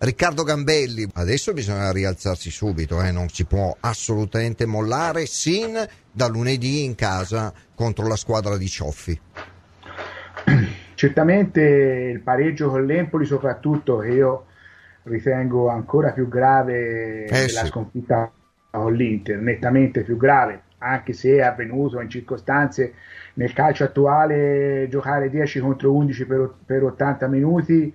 Riccardo 0.00 0.44
Gambelli, 0.44 1.08
adesso 1.14 1.52
bisogna 1.52 1.90
rialzarsi 1.90 2.52
subito, 2.52 3.02
eh? 3.02 3.10
non 3.10 3.28
si 3.30 3.44
può 3.46 3.76
assolutamente 3.80 4.64
mollare 4.64 5.26
sin 5.26 5.76
da 6.12 6.28
lunedì 6.28 6.84
in 6.84 6.94
casa 6.94 7.52
contro 7.74 8.06
la 8.06 8.14
squadra 8.14 8.56
di 8.56 8.68
Cioffi. 8.68 9.20
Certamente 10.94 11.60
il 12.12 12.20
pareggio 12.20 12.70
con 12.70 12.86
l'Empoli, 12.86 13.24
soprattutto 13.24 13.96
che 13.98 14.10
io 14.10 14.46
ritengo 15.02 15.68
ancora 15.68 16.12
più 16.12 16.28
grave 16.28 17.24
eh 17.24 17.46
della 17.46 17.62
sì. 17.62 17.66
sconfitta 17.66 18.30
con 18.70 18.94
l'Inter, 18.94 19.38
nettamente 19.38 20.04
più 20.04 20.16
grave, 20.16 20.62
anche 20.78 21.12
se 21.12 21.38
è 21.38 21.40
avvenuto 21.40 22.00
in 22.00 22.08
circostanze 22.08 22.94
nel 23.34 23.52
calcio 23.52 23.82
attuale 23.82 24.86
giocare 24.88 25.28
10 25.28 25.58
contro 25.58 25.92
11 25.92 26.24
per, 26.24 26.54
per 26.64 26.84
80 26.84 27.26
minuti 27.26 27.92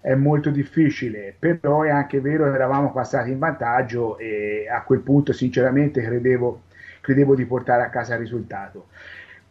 è 0.00 0.14
molto 0.14 0.50
difficile, 0.50 1.34
però 1.38 1.82
è 1.82 1.90
anche 1.90 2.20
vero 2.20 2.44
che 2.44 2.54
eravamo 2.54 2.92
passati 2.92 3.30
in 3.30 3.38
vantaggio 3.38 4.18
e 4.18 4.66
a 4.70 4.82
quel 4.82 5.00
punto 5.00 5.32
sinceramente 5.32 6.02
credevo, 6.02 6.62
credevo 7.00 7.34
di 7.34 7.44
portare 7.44 7.82
a 7.82 7.88
casa 7.90 8.14
il 8.14 8.20
risultato. 8.20 8.88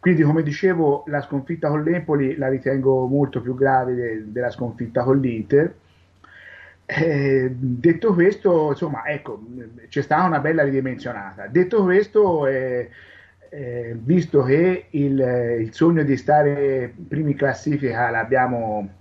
Quindi 0.00 0.22
come 0.22 0.42
dicevo 0.42 1.04
la 1.08 1.20
sconfitta 1.20 1.68
con 1.68 1.82
l'Empoli 1.82 2.36
la 2.36 2.48
ritengo 2.48 3.06
molto 3.06 3.40
più 3.40 3.54
grave 3.54 3.94
de- 3.94 4.22
della 4.32 4.50
sconfitta 4.50 5.02
con 5.02 5.18
l'Inter. 5.20 5.74
Eh, 6.86 7.50
detto 7.54 8.14
questo, 8.14 8.70
insomma, 8.70 9.04
ecco, 9.06 9.44
c'è 9.88 10.00
stata 10.00 10.24
una 10.26 10.40
bella 10.40 10.62
ridimensionata. 10.62 11.46
Detto 11.48 11.82
questo, 11.84 12.46
eh, 12.46 12.88
eh, 13.50 13.96
visto 13.98 14.42
che 14.42 14.86
il, 14.90 15.58
il, 15.60 15.74
sogno 15.74 16.02
di 16.02 16.16
stare 16.16 16.92
primi 17.08 17.32
in 17.32 17.36
classifica 17.36 18.10
l'abbiamo 18.10 18.96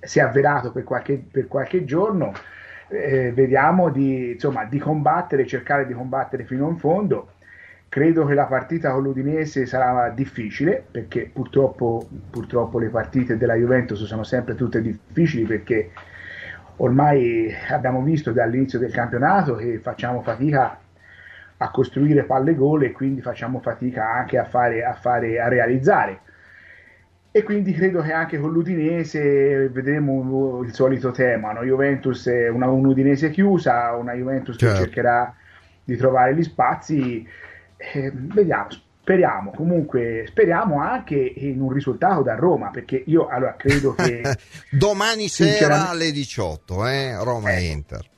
si 0.00 0.18
è 0.18 0.22
avverato 0.22 0.72
per 0.72 0.84
qualche, 0.84 1.22
per 1.30 1.46
qualche 1.46 1.84
giorno. 1.84 2.32
Eh, 2.88 3.32
vediamo 3.32 3.90
di, 3.90 4.32
insomma, 4.32 4.64
di 4.64 4.78
combattere, 4.78 5.46
cercare 5.46 5.86
di 5.86 5.92
combattere 5.92 6.44
fino 6.44 6.68
in 6.68 6.76
fondo. 6.78 7.32
Credo 7.88 8.26
che 8.26 8.34
la 8.34 8.44
partita 8.44 8.92
con 8.92 9.02
l'Udinese 9.02 9.64
sarà 9.64 10.10
difficile 10.10 10.84
perché 10.90 11.30
purtroppo, 11.32 12.06
purtroppo 12.30 12.78
le 12.78 12.88
partite 12.88 13.38
della 13.38 13.54
Juventus 13.54 14.04
sono 14.04 14.24
sempre 14.24 14.54
tutte 14.54 14.82
difficili 14.82 15.44
perché 15.44 15.90
ormai 16.76 17.50
abbiamo 17.70 18.02
visto 18.02 18.30
dall'inizio 18.32 18.78
del 18.78 18.92
campionato 18.92 19.54
che 19.54 19.78
facciamo 19.78 20.20
fatica 20.20 20.78
a 21.56 21.70
costruire 21.70 22.24
palle 22.24 22.54
gol 22.54 22.84
e 22.84 22.92
quindi 22.92 23.22
facciamo 23.22 23.58
fatica 23.58 24.12
anche 24.12 24.38
a, 24.38 24.44
fare, 24.44 24.84
a, 24.84 24.92
fare, 24.92 25.40
a 25.40 25.48
realizzare 25.48 26.20
e 27.38 27.44
quindi 27.44 27.72
credo 27.72 28.02
che 28.02 28.12
anche 28.12 28.36
con 28.36 28.50
l'Udinese 28.50 29.68
vedremo 29.68 30.60
il 30.64 30.74
solito 30.74 31.12
tema, 31.12 31.52
no? 31.52 31.62
Juventus 31.62 32.26
è 32.26 32.48
una, 32.48 32.66
un'Udinese 32.66 33.30
chiusa, 33.30 33.92
una 33.92 34.12
Juventus 34.14 34.56
certo. 34.58 34.74
che 34.74 34.82
cercherà 34.82 35.32
di 35.84 35.96
trovare 35.96 36.34
gli 36.34 36.42
spazi, 36.42 37.24
eh, 37.76 38.10
vediamo, 38.12 38.66
speriamo, 38.70 39.52
comunque 39.52 40.24
speriamo 40.26 40.80
anche 40.80 41.14
in 41.14 41.60
un 41.60 41.70
risultato 41.70 42.22
da 42.22 42.34
Roma, 42.34 42.70
perché 42.70 43.04
io 43.06 43.28
allora 43.28 43.54
credo 43.54 43.94
che... 43.94 44.22
Domani 44.68 45.28
sera 45.28 45.90
alle 45.90 46.10
18, 46.10 46.86
eh? 46.88 47.22
Roma 47.22 47.52
e 47.52 47.62
ecco. 47.62 47.72
Inter. 47.72 48.10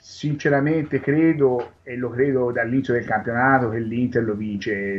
Sinceramente 0.00 0.98
credo, 0.98 1.74
e 1.84 1.94
lo 1.94 2.10
credo 2.10 2.50
dall'inizio 2.50 2.94
del 2.94 3.04
campionato, 3.04 3.70
che 3.70 3.78
l'Inter 3.78 4.24
lo 4.24 4.34
vince, 4.34 4.98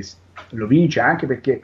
lo 0.52 0.68
vince 0.68 1.02
anche 1.02 1.28
perché 1.28 1.62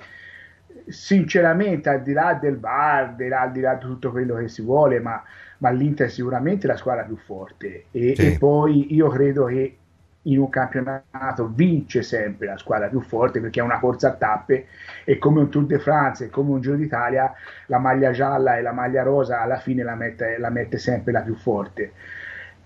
sinceramente 0.87 1.89
al 1.89 2.01
di 2.01 2.13
là 2.13 2.37
del 2.39 2.59
VAR, 2.59 3.15
al 3.31 3.51
di 3.51 3.61
là 3.61 3.75
di 3.75 3.79
tutto 3.79 4.11
quello 4.11 4.35
che 4.35 4.47
si 4.47 4.61
vuole, 4.61 4.99
ma, 4.99 5.21
ma 5.59 5.69
l'Inter 5.69 6.07
è 6.07 6.09
sicuramente 6.09 6.67
la 6.67 6.77
squadra 6.77 7.03
più 7.03 7.17
forte. 7.17 7.85
E, 7.91 8.13
sì. 8.15 8.33
e, 8.33 8.37
poi 8.37 8.93
io 8.93 9.09
credo 9.09 9.45
che 9.45 9.77
in 10.23 10.39
un 10.39 10.49
campionato 10.49 11.51
vince 11.53 12.01
sempre 12.01 12.47
la 12.47 12.57
squadra 12.57 12.87
più 12.87 13.01
forte 13.01 13.41
perché 13.41 13.59
è 13.59 13.63
una 13.63 13.79
corsa 13.79 14.09
a 14.09 14.13
tappe 14.13 14.67
e 15.03 15.17
come 15.17 15.41
un 15.41 15.49
Tour 15.49 15.65
de 15.65 15.79
France 15.79 16.25
e 16.25 16.29
come 16.29 16.51
un 16.51 16.61
Giro 16.61 16.75
d'Italia 16.75 17.33
la 17.65 17.77
maglia 17.77 18.11
gialla 18.11 18.57
e 18.57 18.61
la 18.61 18.71
maglia 18.71 19.03
rosa 19.03 19.41
alla 19.41 19.57
fine 19.57 19.83
la 19.83 19.95
mette, 19.95 20.37
la 20.37 20.49
mette 20.49 20.77
sempre 20.77 21.11
la 21.11 21.21
più 21.21 21.35
forte. 21.35 21.91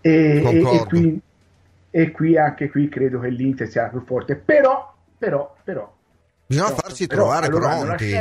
E, 0.01 0.43
e, 0.43 0.59
e, 0.59 0.85
qui, 0.87 1.21
e 1.89 2.11
qui 2.11 2.37
anche 2.37 2.69
qui 2.69 2.87
credo 2.89 3.19
che 3.19 3.29
l'Inter 3.29 3.67
sia 3.67 3.83
la 3.83 3.89
più 3.89 4.01
forte. 4.01 4.35
Però 4.35 4.93
però 5.17 5.55
però 5.63 5.96
Bisogna 6.47 6.69
no, 6.69 6.75
farsi 6.75 7.07
però, 7.07 7.23
trovare 7.23 7.47
allora, 7.47 7.75
pronti. 7.75 8.15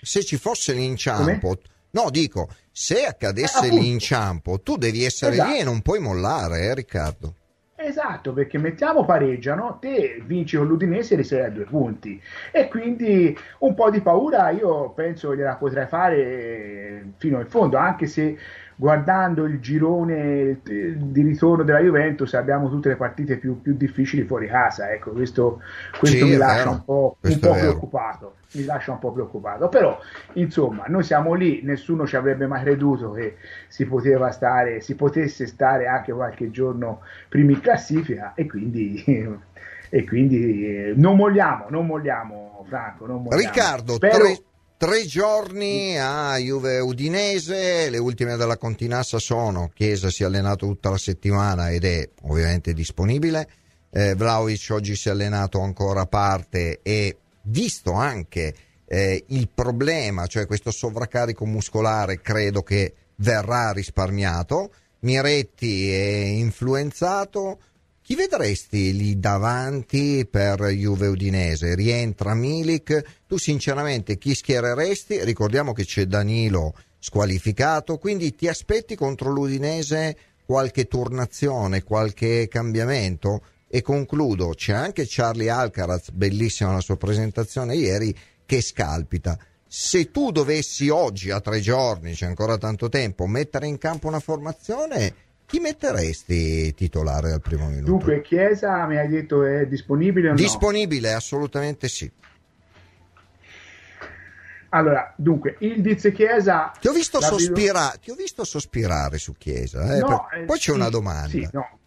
Se 0.00 0.24
ci 0.24 0.38
fosse 0.38 0.72
l'inciampo, 0.72 1.48
Come? 1.48 1.58
no, 1.90 2.10
dico, 2.10 2.48
se 2.70 3.04
accadesse 3.04 3.66
eh, 3.66 3.70
l'inciampo, 3.70 4.60
tu 4.60 4.76
devi 4.76 5.04
essere 5.04 5.32
esatto. 5.32 5.50
lì 5.50 5.58
e 5.58 5.64
non 5.64 5.82
puoi 5.82 5.98
mollare, 5.98 6.60
eh, 6.60 6.74
Riccardo. 6.74 7.34
Esatto, 7.78 8.32
perché 8.32 8.56
mettiamo 8.56 9.04
pareggiano, 9.04 9.78
te 9.80 10.22
vinci 10.24 10.56
con 10.56 10.66
l'Udinese 10.66 11.14
e 11.14 11.16
risali 11.18 11.42
a 11.42 11.50
due 11.50 11.64
punti. 11.64 12.20
E 12.50 12.68
quindi 12.68 13.36
un 13.58 13.74
po' 13.74 13.90
di 13.90 14.00
paura 14.00 14.50
io 14.50 14.90
penso 14.90 15.36
gliela 15.36 15.56
potrei 15.56 15.86
fare 15.86 17.12
fino 17.18 17.38
in 17.38 17.46
fondo, 17.46 17.76
anche 17.76 18.06
se 18.06 18.36
guardando 18.76 19.44
il 19.46 19.58
girone 19.60 20.60
di 20.62 21.22
ritorno 21.22 21.64
della 21.64 21.80
Juventus 21.80 22.34
abbiamo 22.34 22.68
tutte 22.68 22.90
le 22.90 22.96
partite 22.96 23.36
più, 23.38 23.60
più 23.62 23.74
difficili 23.74 24.24
fuori 24.24 24.46
casa 24.46 24.92
ecco 24.92 25.12
questo, 25.12 25.62
questo 25.98 26.24
sì, 26.24 26.24
mi 26.24 26.36
lascia 26.36 26.70
un 26.70 26.84
po', 26.84 27.16
un 27.20 27.38
po 27.38 27.52
preoccupato 27.52 28.34
mi 28.56 28.64
lascia 28.64 28.92
un 28.92 28.98
po' 28.98 29.12
preoccupato. 29.12 29.68
Però 29.68 29.98
insomma 30.34 30.84
noi 30.88 31.02
siamo 31.02 31.34
lì 31.34 31.60
nessuno 31.62 32.06
ci 32.06 32.16
avrebbe 32.16 32.46
mai 32.46 32.62
creduto 32.62 33.12
che 33.12 33.36
si 33.68 33.86
poteva 33.86 34.30
stare 34.30 34.80
si 34.80 34.94
potesse 34.94 35.46
stare 35.46 35.86
anche 35.86 36.12
qualche 36.12 36.50
giorno 36.50 37.00
primi 37.28 37.54
in 37.54 37.60
classifica 37.60 38.32
e 38.34 38.46
quindi 38.46 39.04
e 39.88 40.04
quindi 40.04 40.66
eh, 40.66 40.92
non 40.96 41.16
molliamo 41.16 41.66
non 41.68 41.86
molliamo 41.86 42.64
Franco 42.68 43.06
non 43.06 43.22
molliamo. 43.22 43.42
Riccardo 43.42 43.92
Spero... 43.94 44.16
tre 44.16 44.38
Tre 44.78 45.06
giorni 45.06 45.98
a 45.98 46.36
Juve 46.36 46.80
Udinese, 46.80 47.88
le 47.88 47.96
ultime 47.96 48.36
della 48.36 48.58
Continassa 48.58 49.18
sono 49.18 49.70
Chiesa 49.72 50.10
si 50.10 50.22
è 50.22 50.26
allenato 50.26 50.66
tutta 50.66 50.90
la 50.90 50.98
settimana 50.98 51.70
ed 51.70 51.86
è 51.86 52.06
ovviamente 52.24 52.74
disponibile, 52.74 53.48
eh, 53.88 54.14
Vlaovic 54.14 54.68
oggi 54.72 54.94
si 54.94 55.08
è 55.08 55.12
allenato 55.12 55.60
ancora 55.60 56.02
a 56.02 56.06
parte 56.06 56.80
e 56.82 57.16
visto 57.40 57.92
anche 57.92 58.54
eh, 58.84 59.24
il 59.28 59.48
problema, 59.48 60.26
cioè 60.26 60.44
questo 60.44 60.70
sovraccarico 60.70 61.46
muscolare, 61.46 62.20
credo 62.20 62.62
che 62.62 62.92
verrà 63.16 63.72
risparmiato. 63.72 64.70
Miretti 65.00 65.90
è 65.90 66.18
influenzato, 66.18 67.60
chi 68.06 68.14
vedresti 68.14 68.96
lì 68.96 69.18
davanti 69.18 70.28
per 70.30 70.62
Juve 70.66 71.08
Udinese? 71.08 71.74
Rientra 71.74 72.34
Milik? 72.34 73.02
Tu 73.26 73.36
sinceramente 73.36 74.16
chi 74.16 74.32
schiereresti? 74.32 75.24
Ricordiamo 75.24 75.72
che 75.72 75.84
c'è 75.84 76.04
Danilo 76.04 76.72
squalificato, 77.00 77.98
quindi 77.98 78.36
ti 78.36 78.46
aspetti 78.46 78.94
contro 78.94 79.32
l'Udinese 79.32 80.16
qualche 80.44 80.86
turnazione, 80.86 81.82
qualche 81.82 82.46
cambiamento? 82.46 83.42
E 83.66 83.82
concludo, 83.82 84.50
c'è 84.50 84.72
anche 84.72 85.04
Charlie 85.08 85.50
Alcaraz, 85.50 86.10
bellissima 86.12 86.70
la 86.70 86.80
sua 86.80 86.96
presentazione 86.96 87.74
ieri, 87.74 88.16
che 88.46 88.62
scalpita. 88.62 89.36
Se 89.66 90.12
tu 90.12 90.30
dovessi 90.30 90.88
oggi, 90.90 91.32
a 91.32 91.40
tre 91.40 91.58
giorni, 91.58 92.12
c'è 92.12 92.26
ancora 92.26 92.56
tanto 92.56 92.88
tempo, 92.88 93.26
mettere 93.26 93.66
in 93.66 93.78
campo 93.78 94.06
una 94.06 94.20
formazione, 94.20 95.12
chi 95.46 95.60
metteresti 95.60 96.74
titolare 96.74 97.32
al 97.32 97.40
primo 97.40 97.68
minuto? 97.68 97.86
Dunque, 97.86 98.20
Chiesa 98.20 98.84
mi 98.86 98.98
hai 98.98 99.08
detto 99.08 99.44
è 99.44 99.66
disponibile 99.66 100.30
o 100.30 100.34
Disponibile, 100.34 101.12
no? 101.12 101.16
assolutamente 101.16 101.88
sì. 101.88 102.10
Allora, 104.70 105.14
dunque, 105.16 105.56
il 105.60 105.80
Diz 105.80 106.10
Chiesa... 106.12 106.72
Ti 106.78 106.88
ho 106.88 106.92
visto, 106.92 107.20
sospira- 107.20 107.90
vedo... 107.92 107.98
ti 108.02 108.10
ho 108.10 108.14
visto 108.14 108.44
sospirare 108.44 109.16
su 109.18 109.34
Chiesa, 109.38 109.96
eh? 109.96 110.00
no, 110.00 110.26
per... 110.28 110.44
poi 110.44 110.56
c'è 110.56 110.72
sì, 110.72 110.76
una 110.76 110.90
domanda. 110.90 111.28
Sì, 111.28 111.48
no. 111.52 111.78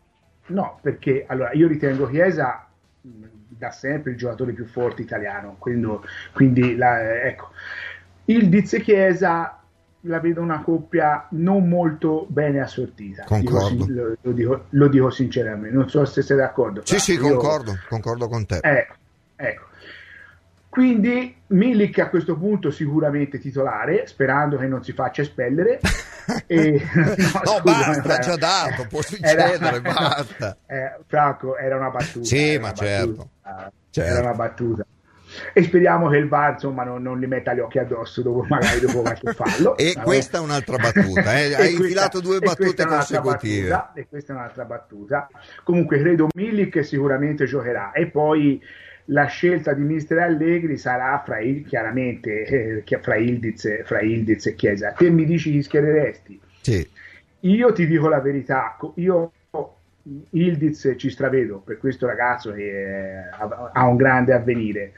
no, 0.47 0.79
perché 0.81 1.25
allora, 1.27 1.51
io 1.51 1.67
ritengo 1.67 2.07
Chiesa 2.07 2.65
da 3.01 3.71
sempre 3.71 4.11
il 4.11 4.17
giocatore 4.17 4.53
più 4.53 4.65
forte 4.65 5.01
italiano, 5.01 5.57
quindi, 5.59 5.87
quindi 6.33 6.75
la, 6.77 7.21
ecco. 7.23 7.49
Il 8.25 8.47
Diz 8.47 8.79
Chiesa 8.81 9.58
la 10.01 10.19
vedo 10.19 10.41
una 10.41 10.61
coppia 10.61 11.27
non 11.31 11.67
molto 11.67 12.25
bene 12.29 12.61
assortita. 12.61 13.23
Concordo. 13.23 13.85
Dico, 13.85 13.91
lo, 13.91 14.17
lo, 14.21 14.31
dico, 14.31 14.65
lo, 14.69 14.87
dico, 14.87 15.09
sinceramente, 15.09 15.75
non 15.75 15.89
so 15.89 16.05
se 16.05 16.21
sei 16.21 16.37
d'accordo. 16.37 16.81
Sì, 16.85 16.99
sì, 16.99 17.17
concordo, 17.17 17.77
concordo 17.87 18.27
con 18.27 18.45
te. 18.45 18.59
Ecco, 18.61 18.93
ecco. 19.35 19.67
Quindi 20.69 21.35
Milik 21.47 21.97
a 21.99 22.09
questo 22.09 22.37
punto 22.37 22.69
sicuramente 22.69 23.39
titolare, 23.39 24.05
sperando 24.05 24.57
che 24.57 24.67
non 24.67 24.83
si 24.83 24.93
faccia 24.93 25.23
espellere. 25.23 25.79
e, 26.45 26.71
no, 26.93 27.41
no 27.43 27.57
scusa, 27.59 27.61
basta, 27.63 28.15
ha 28.15 28.19
già 28.19 28.35
dato, 28.35 28.85
può 28.87 29.01
succedere, 29.01 29.53
era, 29.59 29.81
basta. 29.81 30.57
Eh, 30.67 30.97
Franco, 31.07 31.57
era 31.57 31.75
una 31.75 31.89
battuta. 31.89 32.25
Sì, 32.25 32.57
ma 32.59 32.71
certo. 32.73 33.29
Battuta, 33.41 33.71
certo. 33.89 34.11
Era 34.11 34.21
una 34.21 34.35
battuta. 34.35 34.85
E 35.53 35.63
speriamo 35.63 36.09
che 36.09 36.17
il 36.17 36.27
VAR 36.27 36.53
insomma 36.53 36.83
non, 36.83 37.01
non, 37.01 37.19
li 37.19 37.27
metta 37.27 37.53
gli 37.53 37.59
occhi 37.59 37.79
addosso 37.79 38.21
dopo 38.21 38.45
magari 38.47 38.79
dopo 38.79 39.01
qualche 39.01 39.33
fallo. 39.33 39.77
E 39.77 39.93
vabbè. 39.93 40.05
questa 40.05 40.37
è 40.37 40.41
un'altra 40.41 40.77
battuta 40.77 41.37
eh? 41.37 41.53
hai 41.53 41.55
questa, 41.55 41.69
infilato 41.69 42.21
due 42.21 42.39
battute 42.39 42.85
consecutive. 42.85 43.69
battuta, 43.69 43.93
e 43.93 44.07
questa 44.07 44.33
è 44.33 44.35
un'altra 44.35 44.65
battuta. 44.65 45.29
Comunque 45.63 45.99
credo 45.99 46.27
Milik 46.33 46.83
sicuramente 46.85 47.45
giocherà. 47.45 47.91
E 47.91 48.07
poi 48.07 48.61
la 49.05 49.25
scelta 49.25 49.73
di 49.73 49.81
mister 49.81 50.19
Allegri 50.19 50.77
sarà 50.77 51.21
fra 51.25 51.39
il, 51.39 51.65
chiaramente 51.65 52.83
eh, 52.83 52.99
fra, 53.01 53.15
Ildiz, 53.15 53.83
fra 53.83 54.01
Ildiz 54.01 54.45
e 54.47 54.55
Chiesa. 54.55 54.91
Te 54.91 55.09
mi 55.09 55.25
dici 55.25 55.51
chi 55.51 55.61
schiereresti? 55.61 56.39
Sì. 56.61 56.87
io 57.41 57.71
ti 57.71 57.87
dico 57.87 58.09
la 58.09 58.19
verità 58.19 58.77
io 58.95 59.31
Ildiz 60.31 60.95
ci 60.97 61.09
stravedo 61.09 61.59
per 61.59 61.77
questo 61.77 62.07
ragazzo 62.07 62.51
che 62.51 63.21
ha 63.73 63.85
un 63.85 63.95
grande 63.95 64.33
avvenire 64.33 64.93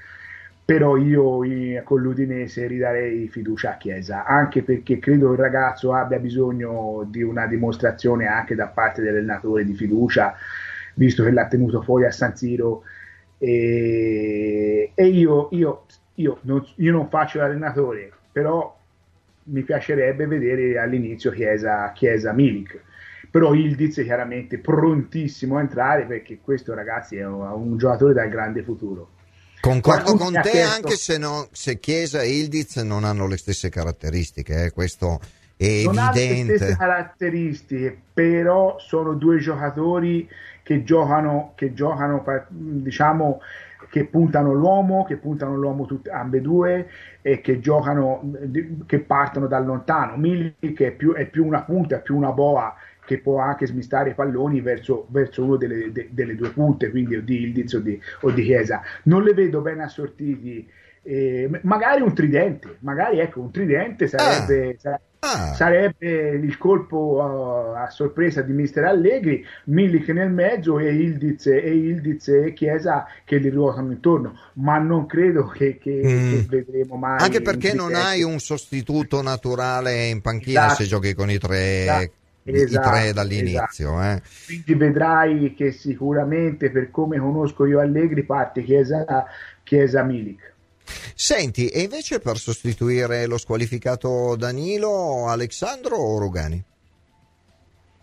però 0.72 0.96
io 0.96 1.42
con 1.84 2.00
l'Udinese 2.00 2.66
ridarei 2.66 3.28
fiducia 3.28 3.72
a 3.72 3.78
Chiesa, 3.78 4.24
anche 4.24 4.64
perché 4.64 5.00
credo 5.00 5.34
il 5.34 5.38
ragazzo 5.38 5.94
abbia 5.94 6.18
bisogno 6.18 7.06
di 7.12 7.22
una 7.22 7.46
dimostrazione 7.46 8.28
anche 8.28 8.56
da 8.56 8.68
parte 8.68 9.02
dell'allenatore 9.02 9.66
di 9.66 9.74
fiducia, 9.74 10.34
visto 10.94 11.26
che 11.26 11.32
l'ha 11.32 11.48
tenuto 11.48 11.82
fuori 11.82 12.06
a 12.06 12.12
San 12.12 12.38
Siro. 12.38 12.84
E, 13.38 14.94
e 14.96 15.06
io, 15.08 15.50
io, 15.52 15.86
io, 16.16 16.40
non, 16.44 16.66
io, 16.78 16.92
non, 16.94 17.10
faccio 17.10 17.40
l'allenatore, 17.40 18.10
però 18.32 18.74
mi 19.44 19.64
piacerebbe 19.64 20.26
vedere 20.26 20.80
all'inizio 20.80 21.32
Chiesa, 21.32 21.92
Chiesa 21.92 22.32
Milik. 22.32 22.80
Però 23.30 23.54
Ildiz 23.54 24.00
è 24.00 24.04
chiaramente 24.06 24.58
prontissimo 24.58 25.58
a 25.58 25.60
entrare 25.60 26.06
perché 26.06 26.40
questo 26.42 26.74
ragazzi 26.74 27.18
è 27.18 27.26
un 27.26 27.76
giocatore 27.76 28.14
dal 28.14 28.30
grande 28.30 28.64
futuro. 28.64 29.20
Concordo 29.62 30.16
con 30.18 30.34
te 30.34 30.50
chiesto... 30.50 30.75
anche 30.75 30.96
se, 30.96 31.18
no, 31.18 31.48
se, 31.52 31.80
Chiesa 31.80 32.22
e 32.22 32.30
Ildiz 32.31 32.78
non 32.78 33.04
hanno 33.04 33.28
le 33.28 33.38
stesse 33.38 33.69
caratteristiche, 33.69 34.66
eh, 34.66 34.72
questo 34.72 35.19
è 35.56 35.84
non 35.84 35.98
evidente. 35.98 36.38
Non 36.38 36.48
le 36.48 36.58
stesse 36.58 36.78
caratteristiche, 36.78 38.02
però 38.13 38.78
sono 38.80 39.13
due 39.13 39.38
giocatori 39.38 40.28
che 40.63 40.84
giocano, 40.84 41.54
che 41.56 41.74
giocano 41.74 42.24
diciamo, 42.50 43.40
che 43.90 44.06
puntano 44.06 44.54
l'uomo, 44.54 45.04
che 45.04 45.18
puntano 45.18 45.56
l'uomo 45.56 45.86
tutti, 45.86 46.10
ambedue 46.10 46.90
e 47.22 47.42
che 47.42 47.60
giocano, 47.60 48.22
che 48.88 49.00
partono 49.00 49.48
da 49.48 49.60
lontano. 49.60 50.16
Milik 50.18 50.81
è 50.81 50.92
più, 50.92 51.13
è 51.13 51.28
più 51.28 51.46
una 51.46 51.63
punta, 51.63 51.98
è 51.98 52.02
più 52.02 52.16
una 52.16 52.31
boa 52.31 52.75
che 53.06 53.19
può 53.19 53.39
anche 53.39 53.65
smistare 53.65 54.12
i 54.12 54.13
palloni 54.13 54.62
verso, 54.62 55.07
verso 55.09 55.44
una 55.44 55.57
delle, 55.57 55.92
de, 55.92 56.09
delle, 56.12 56.36
due 56.36 56.51
punte, 56.51 56.89
quindi 56.89 57.15
o 57.15 57.21
di 57.21 57.42
Ildiz 57.42 57.74
o 57.74 57.80
di, 57.80 58.00
o 58.21 58.31
di 58.31 58.44
Chiesa. 58.44 58.81
Non 59.03 59.24
le 59.24 59.33
vedo 59.33 59.62
ben 59.62 59.80
assortiti. 59.81 60.68
Eh, 61.03 61.50
magari 61.63 62.01
un 62.01 62.13
tridente, 62.13 62.77
magari 62.81 63.19
ecco 63.19 63.42
un 63.42 63.50
tridente 63.50 64.07
sarebbe, 64.07 64.77
ah. 64.83 65.00
Ah. 65.21 65.53
sarebbe 65.56 66.30
il 66.30 66.57
colpo 66.59 67.15
uh, 67.15 67.75
a 67.75 67.89
sorpresa 67.89 68.44
di 68.44 68.53
Mister 68.53 68.83
Allegri, 68.83 69.44
Milik 69.65 70.09
nel 70.09 70.30
mezzo 70.30 70.77
e 70.77 70.94
Ildiz, 70.94 71.48
e 71.48 71.75
Ildiz 71.75 72.27
e 72.27 72.53
Chiesa 72.53 73.07
che 73.25 73.38
li 73.38 73.50
ruotano 73.50 73.92
intorno, 73.92 74.38
ma 74.53 74.77
non 74.77 75.07
credo 75.07 75.48
che, 75.48 75.80
che, 75.80 76.01
mm. 76.03 76.31
che 76.31 76.45
vedremo 76.48 76.98
mai. 76.98 77.18
Anche 77.19 77.42
perché 77.42 77.74
non 77.74 77.95
hai 77.95 78.21
un 78.21 78.38
sostituto 78.39 79.24
naturale 79.24 80.06
in 80.06 80.21
panchina 80.21 80.65
esatto. 80.65 80.83
se 80.83 80.88
giochi 80.88 81.15
con 81.15 81.31
i 81.31 81.39
tre. 81.39 81.81
Esatto 81.81 82.19
esatto, 82.44 82.88
i 82.88 82.92
tre 82.92 83.14
dall'inizio. 83.14 84.00
Esatto. 84.00 84.02
Eh. 84.02 84.22
Quindi 84.46 84.74
vedrai 84.76 85.54
che 85.54 85.72
sicuramente 85.72 86.72
per 86.72 86.92
come 86.92 87.20
conosco 87.20 87.66
io 87.66 87.80
Allegri 87.80 88.24
parte 88.24 88.64
Chiesa, 88.64 89.06
Chiesa 89.64 90.04
Milik. 90.04 90.50
Senti, 91.16 91.68
e 91.68 91.82
invece 91.82 92.20
per 92.20 92.38
sostituire 92.38 93.26
lo 93.26 93.38
squalificato 93.38 94.36
Danilo, 94.36 95.28
Alessandro 95.28 95.96
o 95.96 96.18
Rugani? 96.18 96.64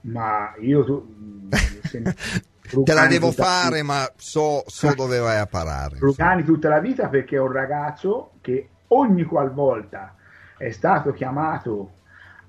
Ma 0.02 0.54
io 0.60 0.84
tu, 0.84 1.48
te 2.84 2.94
la 2.94 3.06
devo 3.06 3.32
fare, 3.32 3.82
ma 3.82 4.10
so, 4.16 4.62
so 4.66 4.94
dove 4.94 5.18
vai 5.18 5.38
a 5.38 5.46
parare. 5.46 5.98
Rugani 5.98 6.44
tutta 6.44 6.68
la 6.68 6.78
vita 6.78 7.08
perché 7.08 7.36
è 7.36 7.40
un 7.40 7.52
ragazzo 7.52 8.32
che 8.40 8.68
ogni 8.88 9.24
qualvolta 9.24 10.14
è 10.56 10.70
stato 10.70 11.12
chiamato 11.12 11.92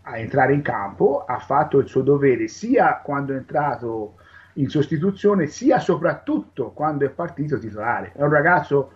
a 0.09 0.17
entrare 0.17 0.53
in 0.53 0.61
campo, 0.61 1.23
ha 1.25 1.38
fatto 1.39 1.77
il 1.77 1.88
suo 1.88 2.01
dovere 2.01 2.47
sia 2.47 3.00
quando 3.03 3.33
è 3.33 3.38
entrato 3.38 4.15
in 4.53 4.69
sostituzione, 4.69 5.47
sia 5.47 5.79
soprattutto 5.79 6.71
quando 6.71 7.06
è 7.06 7.09
partito 7.09 7.57
titolare. 7.57 8.11
È 8.15 8.23
un 8.23 8.29
ragazzo 8.29 8.91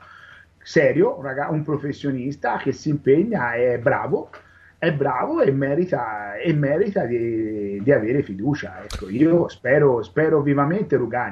serio, 0.57 1.17
un, 1.17 1.23
ragazzo, 1.23 1.53
un 1.53 1.63
professionista 1.63 2.57
che 2.57 2.71
si 2.71 2.89
impegna, 2.89 3.53
è 3.53 3.77
bravo, 3.77 4.29
è 4.77 4.91
bravo 4.91 5.41
e 5.41 5.51
merita, 5.51 6.35
e 6.35 6.53
merita 6.53 7.05
di, 7.05 7.79
di, 7.81 7.91
avere 7.91 8.23
fiducia. 8.23 8.83
Ecco, 8.83 9.09
io 9.09 9.47
spero, 9.47 10.01
spero 10.01 10.41
vivamente 10.41 10.97
Rugani. 10.97 11.31